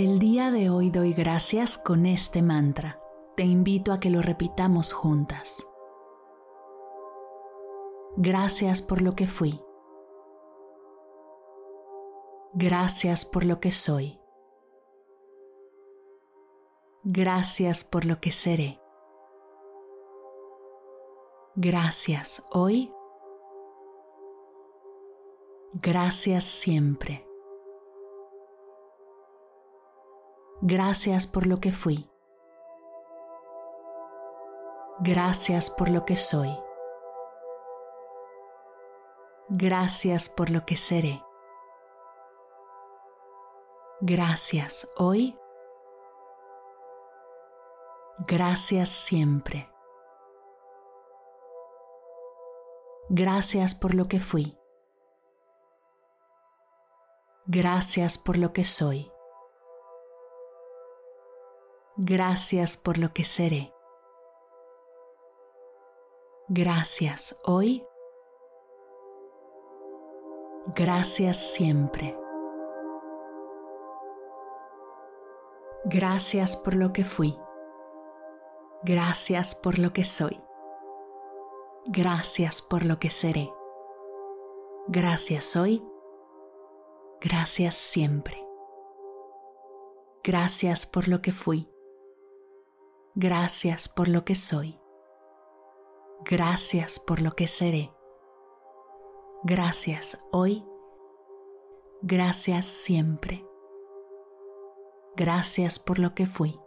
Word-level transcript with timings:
El 0.00 0.18
día 0.18 0.50
de 0.50 0.70
hoy 0.70 0.88
doy 0.88 1.12
gracias 1.12 1.76
con 1.76 2.06
este 2.06 2.40
mantra. 2.40 2.98
Te 3.36 3.42
invito 3.42 3.92
a 3.92 4.00
que 4.00 4.08
lo 4.08 4.22
repitamos 4.22 4.94
juntas. 4.94 5.68
Gracias 8.16 8.80
por 8.80 9.02
lo 9.02 9.12
que 9.12 9.26
fui. 9.26 9.60
Gracias 12.54 13.26
por 13.26 13.44
lo 13.44 13.60
que 13.60 13.70
soy. 13.70 14.18
Gracias 17.04 17.84
por 17.84 18.06
lo 18.06 18.20
que 18.22 18.32
seré. 18.32 18.80
Gracias 21.56 22.42
hoy. 22.52 22.90
Gracias 25.74 26.44
siempre. 26.44 27.29
Gracias 30.62 31.26
por 31.26 31.46
lo 31.46 31.56
que 31.56 31.72
fui. 31.72 32.06
Gracias 35.00 35.70
por 35.70 35.88
lo 35.88 36.04
que 36.04 36.16
soy. 36.16 36.54
Gracias 39.48 40.28
por 40.28 40.50
lo 40.50 40.66
que 40.66 40.76
seré. 40.76 41.24
Gracias 44.02 44.86
hoy. 44.98 45.38
Gracias 48.28 48.90
siempre. 48.90 49.70
Gracias 53.08 53.74
por 53.74 53.94
lo 53.94 54.04
que 54.04 54.20
fui. 54.20 54.56
Gracias 57.46 58.18
por 58.18 58.36
lo 58.36 58.52
que 58.52 58.64
soy. 58.64 59.09
Gracias 62.02 62.78
por 62.78 62.96
lo 62.96 63.12
que 63.12 63.24
seré. 63.24 63.74
Gracias 66.48 67.38
hoy. 67.44 67.86
Gracias 70.74 71.36
siempre. 71.36 72.18
Gracias 75.84 76.56
por 76.56 76.74
lo 76.74 76.94
que 76.94 77.04
fui. 77.04 77.38
Gracias 78.82 79.54
por 79.54 79.78
lo 79.78 79.92
que 79.92 80.04
soy. 80.04 80.40
Gracias 81.84 82.62
por 82.62 82.86
lo 82.86 82.98
que 82.98 83.10
seré. 83.10 83.52
Gracias 84.88 85.54
hoy. 85.54 85.86
Gracias 87.20 87.74
siempre. 87.74 88.42
Gracias 90.24 90.86
por 90.86 91.06
lo 91.06 91.20
que 91.20 91.32
fui. 91.32 91.70
Gracias 93.14 93.88
por 93.88 94.08
lo 94.08 94.24
que 94.24 94.34
soy. 94.36 94.80
Gracias 96.24 97.00
por 97.00 97.20
lo 97.20 97.32
que 97.32 97.48
seré. 97.48 97.92
Gracias 99.42 100.22
hoy. 100.30 100.64
Gracias 102.02 102.66
siempre. 102.66 103.44
Gracias 105.16 105.78
por 105.78 105.98
lo 105.98 106.14
que 106.14 106.26
fui. 106.26 106.60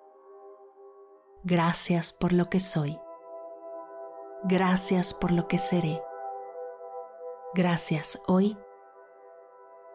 Gracias 1.43 2.11
por 2.11 2.33
lo 2.33 2.49
que 2.49 2.59
soy. 2.59 2.99
Gracias 4.43 5.13
por 5.13 5.31
lo 5.31 5.47
que 5.47 5.57
seré. 5.57 6.01
Gracias 7.53 8.21
hoy. 8.27 8.57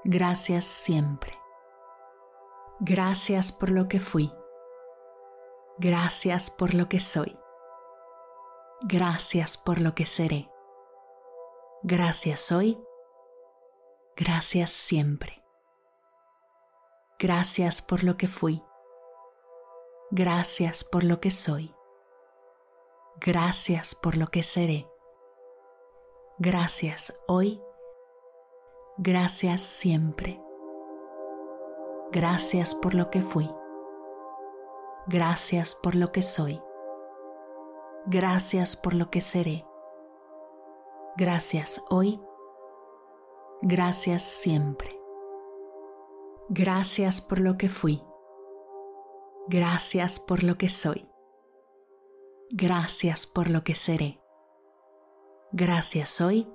Gracias 0.04 0.65
siempre. 0.65 1.38
Gracias 2.80 3.53
por 3.53 3.70
lo 3.70 3.88
que 3.88 3.98
fui. 3.98 4.32
Gracias 5.81 6.50
por 6.50 6.75
lo 6.75 6.89
que 6.89 6.99
soy. 6.99 7.39
Gracias 8.83 9.56
por 9.56 9.81
lo 9.81 9.94
que 9.94 10.06
seré. 10.06 10.50
Gracias 11.84 12.50
hoy. 12.50 12.83
Gracias 14.16 14.71
siempre. 14.71 15.41
Gracias 17.21 17.81
por 17.81 18.03
lo 18.03 18.16
que 18.16 18.27
fui. 18.27 18.61
Gracias 20.11 20.83
por 20.83 21.05
lo 21.05 21.21
que 21.21 21.31
soy. 21.31 21.72
Gracias 23.21 23.95
por 23.95 24.16
lo 24.16 24.27
que 24.27 24.43
seré. 24.43 24.89
Gracias 26.39 27.16
hoy. 27.28 27.62
Gracias 28.97 29.60
siempre. 29.60 30.41
Gracias 32.10 32.75
por 32.75 32.95
lo 32.95 33.10
que 33.10 33.22
fui. 33.22 33.49
Gracias 35.11 35.75
por 35.75 35.95
lo 35.95 36.13
que 36.13 36.21
soy. 36.21 36.61
Gracias 38.05 38.77
por 38.77 38.93
lo 38.93 39.11
que 39.11 39.23
seré. 39.23 39.65
Gracias 41.17 41.83
hoy. 41.89 42.21
Gracias 43.63 44.23
siempre. 44.23 45.01
Gracias 46.51 47.23
por 47.23 47.41
lo 47.41 47.57
que 47.57 47.71
fui. 47.71 48.03
Gracias 49.47 50.21
por 50.21 50.43
lo 50.43 50.59
que 50.59 50.69
soy. 50.69 51.09
Gracias 52.51 53.27
por 53.27 53.49
lo 53.49 53.65
que 53.65 53.75
seré. 53.75 54.21
Gracias 55.53 56.21
hoy. 56.21 56.47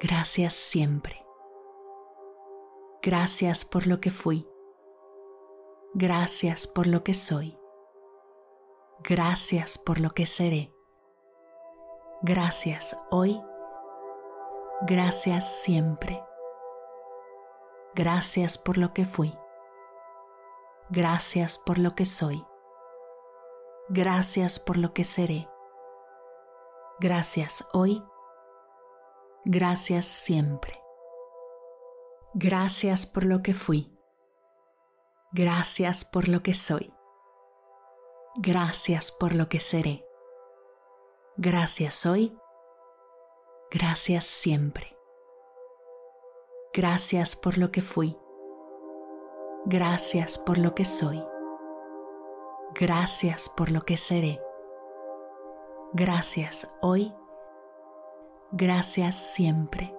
Gracias 0.00 0.54
siempre. 0.54 1.24
Gracias 3.00 3.64
por 3.64 3.86
lo 3.86 4.00
que 4.00 4.10
fui. 4.10 4.51
Gracias 5.94 6.66
por 6.66 6.86
lo 6.86 7.04
que 7.04 7.12
soy. 7.12 7.58
Gracias 9.00 9.76
por 9.76 10.00
lo 10.00 10.08
que 10.08 10.24
seré. 10.24 10.72
Gracias 12.22 12.98
hoy. 13.10 13.42
Gracias 14.86 15.62
siempre. 15.62 16.24
Gracias 17.94 18.56
por 18.56 18.78
lo 18.78 18.94
que 18.94 19.04
fui. 19.04 19.36
Gracias 20.88 21.58
por 21.58 21.78
lo 21.78 21.94
que 21.94 22.06
soy. 22.06 22.42
Gracias 23.90 24.58
por 24.58 24.78
lo 24.78 24.94
que 24.94 25.04
seré. 25.04 25.46
Gracias 27.00 27.68
hoy. 27.74 28.02
Gracias 29.44 30.06
siempre. 30.06 30.80
Gracias 32.32 33.04
por 33.04 33.26
lo 33.26 33.42
que 33.42 33.52
fui. 33.52 33.92
Gracias 35.34 36.04
por 36.04 36.28
lo 36.28 36.42
que 36.42 36.52
soy. 36.52 36.92
Gracias 38.36 39.10
por 39.10 39.34
lo 39.34 39.48
que 39.48 39.60
seré. 39.60 40.04
Gracias 41.38 42.04
hoy. 42.04 42.36
Gracias 43.70 44.24
siempre. 44.24 44.94
Gracias 46.74 47.34
por 47.34 47.56
lo 47.56 47.70
que 47.70 47.80
fui. 47.80 48.18
Gracias 49.64 50.38
por 50.38 50.58
lo 50.58 50.74
que 50.74 50.84
soy. 50.84 51.24
Gracias 52.74 53.48
por 53.48 53.70
lo 53.70 53.80
que 53.80 53.96
seré. 53.96 54.38
Gracias 55.94 56.70
hoy. 56.82 57.14
Gracias 58.50 59.14
siempre. 59.14 59.94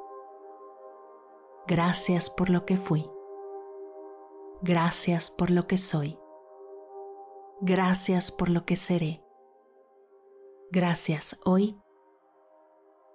Gracias 1.65 2.29
por 2.29 2.51
lo 2.51 2.65
que 2.65 2.77
fui. 2.77 3.12
Gracias 4.65 5.29
por 5.29 5.51
lo 5.51 5.67
que 5.67 5.75
soy. 5.75 6.17
Gracias 7.59 8.31
por 8.31 8.47
lo 8.47 8.65
que 8.65 8.77
seré. 8.77 9.21
Gracias 10.71 11.37
hoy. 11.43 11.77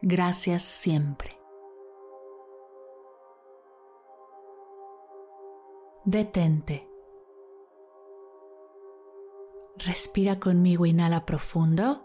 Gracias 0.03 0.63
siempre. 0.63 1.41
Detente. 6.05 6.87
Respira 9.79 10.39
conmigo, 10.39 10.85
inhala 10.85 11.25
profundo. 11.25 12.05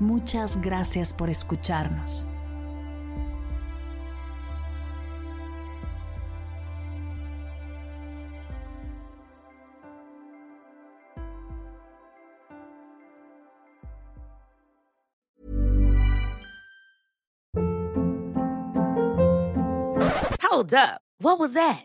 Muchas 0.00 0.60
gracias 0.60 1.12
por 1.12 1.30
escucharnos. 1.30 2.26
Hold 20.42 20.74
up. 20.74 21.00
What 21.18 21.38
was 21.38 21.54
that? 21.54 21.84